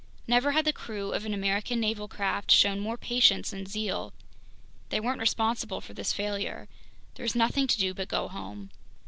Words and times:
Never 0.25 0.53
had 0.53 0.65
the 0.65 0.73
crew 0.73 1.11
of 1.13 1.27
an 1.27 1.33
American 1.35 1.79
naval 1.79 2.07
craft 2.07 2.49
shown 2.49 2.79
more 2.79 2.97
patience 2.97 3.53
and 3.53 3.67
zeal; 3.67 4.13
they 4.89 4.99
weren't 4.99 5.19
responsible 5.21 5.79
for 5.79 5.93
this 5.93 6.11
failure; 6.11 6.67
there 7.13 7.23
was 7.23 7.35
nothing 7.35 7.67
to 7.67 7.77
do 7.77 7.93
but 7.93 8.07
go 8.07 8.27
home. 8.27 8.71